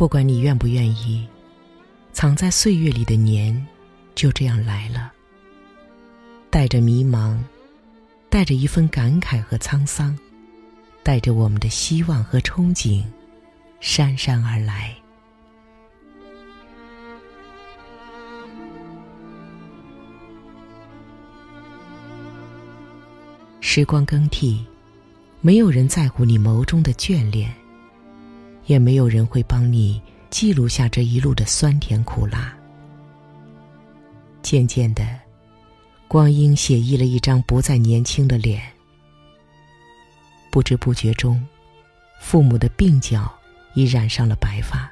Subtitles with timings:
[0.00, 1.28] 不管你愿不愿意，
[2.10, 3.66] 藏在岁月里的年，
[4.14, 5.12] 就这样来了。
[6.48, 7.38] 带着迷茫，
[8.30, 10.18] 带着一份感慨和沧桑，
[11.02, 13.04] 带着我们的希望和憧憬，
[13.82, 14.96] 姗姗而来。
[23.60, 24.64] 时光更替，
[25.42, 27.54] 没有人在乎你眸中的眷恋，
[28.70, 32.56] 也没有人会帮你记录下这一路的酸甜苦辣。
[34.42, 35.02] 渐渐的，
[36.06, 38.62] 光阴写意了一张不再年轻的脸。
[40.52, 41.44] 不知不觉中，
[42.20, 43.28] 父母的鬓角
[43.74, 44.88] 已染上了白发，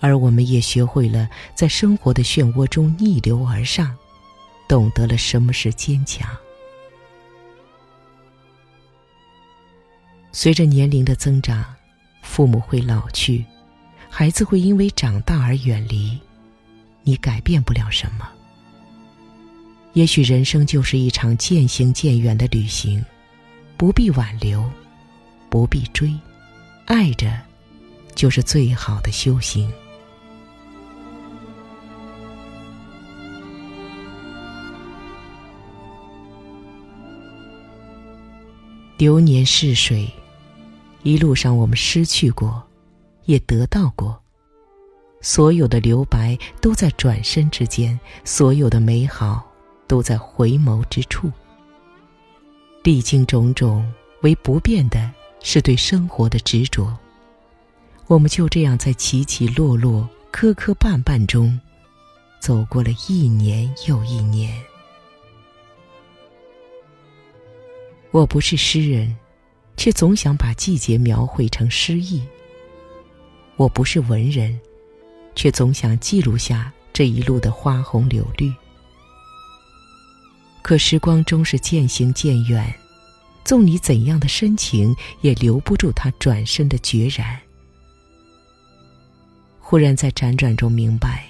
[0.00, 3.94] 而我们也学会了在生活的漩涡中逆流而上，
[4.66, 6.26] 懂得了什么是坚强。
[10.32, 11.62] 随着年龄的增长，
[12.38, 13.44] 父母会老去，
[14.08, 16.16] 孩子会因为长大而远离，
[17.02, 18.28] 你改变不了什么。
[19.94, 23.04] 也许人生就是一场渐行渐远的旅行，
[23.76, 24.70] 不必挽留，
[25.50, 26.14] 不必追，
[26.86, 27.36] 爱着，
[28.14, 29.68] 就是最好的修行。
[38.96, 40.08] 流年逝水。
[41.02, 42.62] 一路上，我们失去过，
[43.24, 44.20] 也得到过。
[45.20, 49.44] 所有的留白都在转身之间，所有的美好
[49.86, 51.30] 都在回眸之处。
[52.82, 53.90] 历经种种，
[54.22, 55.10] 唯不变的
[55.40, 56.96] 是对生活的执着。
[58.06, 61.58] 我们就这样在起起落落、磕磕绊绊中，
[62.40, 64.56] 走过了一年又一年。
[68.10, 69.16] 我不是诗人。
[69.78, 72.22] 却总想把季节描绘成诗意。
[73.56, 74.58] 我不是文人，
[75.34, 78.52] 却总想记录下这一路的花红柳绿。
[80.62, 82.74] 可时光终是渐行渐远，
[83.44, 87.40] 纵你怎样的深情，也留不住他转身的决然。
[89.60, 91.24] 忽然在辗转中明白，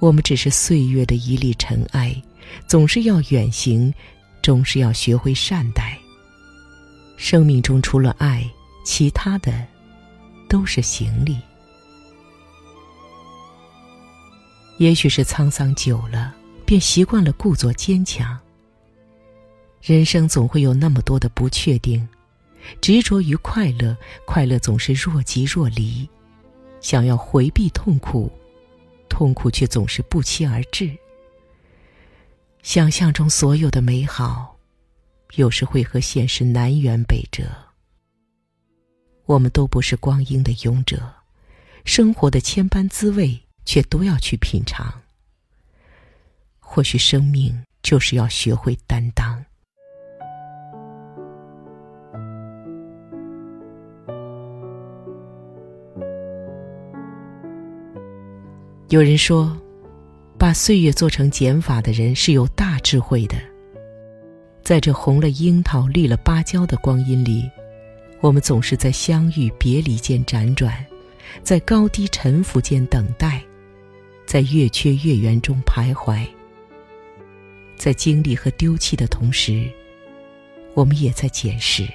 [0.00, 2.20] 我们只是岁月的一粒尘埃，
[2.66, 3.92] 总是要远行，
[4.42, 5.96] 终是要学会善待。
[7.16, 8.48] 生命中除了爱，
[8.84, 9.66] 其他的
[10.48, 11.38] 都是行李。
[14.78, 16.34] 也许是沧桑久了，
[16.66, 18.38] 便习惯了故作坚强。
[19.80, 22.08] 人生总会有那么多的不确定，
[22.80, 23.96] 执着于快乐，
[24.26, 26.08] 快乐总是若即若离；
[26.80, 28.30] 想要回避痛苦，
[29.08, 30.90] 痛苦却总是不期而至。
[32.62, 34.51] 想象中所有的美好。
[35.36, 37.44] 有时会和现实南辕北辙。
[39.24, 41.00] 我们都不是光阴的勇者，
[41.86, 45.00] 生活的千般滋味却都要去品尝。
[46.58, 49.42] 或许生命就是要学会担当。
[58.90, 59.56] 有人说，
[60.38, 63.51] 把岁月做成减法的人是有大智慧的。
[64.72, 67.46] 在这红了樱桃、绿了芭蕉的光阴里，
[68.22, 70.82] 我们总是在相遇别离间辗转，
[71.42, 73.42] 在高低沉浮间等待，
[74.24, 76.26] 在月缺月圆中徘徊。
[77.76, 79.70] 在经历和丢弃的同时，
[80.72, 81.86] 我们也在捡拾。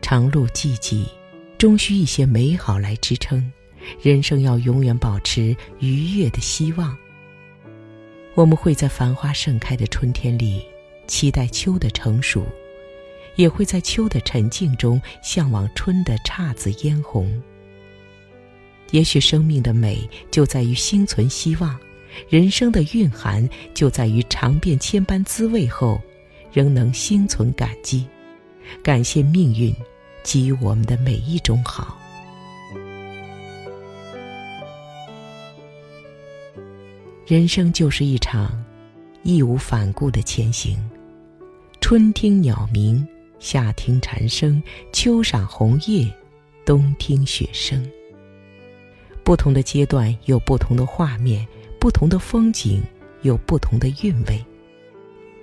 [0.00, 1.04] 长路寂寂，
[1.58, 3.52] 终需一些美好来支撑。
[4.00, 6.96] 人生要永远保持愉悦的希望。
[8.34, 10.64] 我们会在繁花盛开的春天里，
[11.06, 12.40] 期待秋的成熟；
[13.36, 17.30] 也会在秋的沉静中，向往春的姹紫嫣红。
[18.90, 21.78] 也许生命的美就在于心存希望，
[22.28, 26.00] 人生的蕴含就在于尝遍千般滋味后，
[26.52, 28.06] 仍能心存感激，
[28.82, 29.74] 感谢命运
[30.22, 31.98] 给予我们的每一种好。
[37.24, 38.52] 人生就是一场
[39.22, 40.76] 义无反顾的前行，
[41.80, 43.06] 春听鸟鸣，
[43.38, 44.60] 夏听蝉声，
[44.92, 46.12] 秋赏红叶，
[46.64, 47.88] 冬听雪声。
[49.22, 51.46] 不同的阶段有不同的画面，
[51.78, 52.82] 不同的风景
[53.22, 54.44] 有不同的韵味。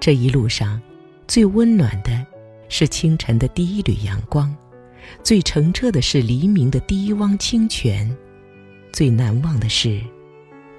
[0.00, 0.82] 这一路上，
[1.28, 2.26] 最温暖的
[2.68, 4.52] 是清晨的第一缕阳光，
[5.22, 8.12] 最澄澈的是黎明的第一汪清泉，
[8.92, 10.02] 最难忘的是。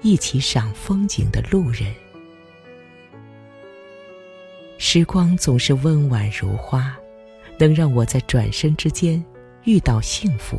[0.02, 1.94] 一起赏风景的路人，
[4.78, 6.96] 时光总是温婉如花，
[7.58, 9.22] 能让我在转身之间
[9.64, 10.58] 遇到幸福。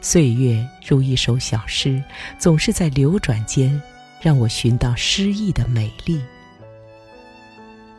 [0.00, 2.00] 岁月如一首小诗，
[2.38, 3.80] 总是在流转间，
[4.20, 6.20] 让我寻到诗意的美丽。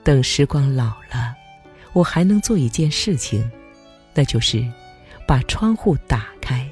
[0.04, 1.36] 等时光老了，
[1.92, 3.52] 我还能做一件事情，
[4.14, 4.66] 那就是
[5.28, 6.66] 把窗户打开，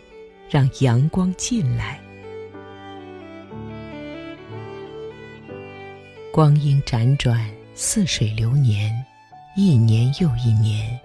[0.49, 1.99] 让阳光进来。
[6.35, 8.93] 光阴辗转，似水流年，
[9.55, 10.99] 一年又一年，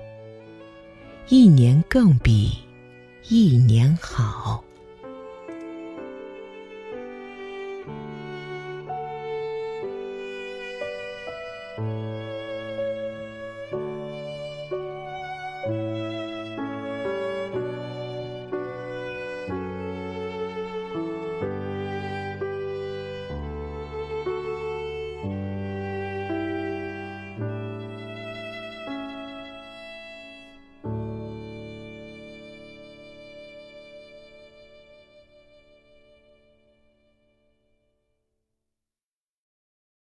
[1.28, 2.58] 一年更比。
[3.28, 4.59] 一年好。